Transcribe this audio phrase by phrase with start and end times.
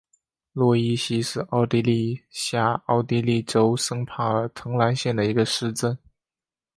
[0.53, 5.95] 洛伊希是奥地利下奥地利州圣帕尔滕兰县的一个市镇。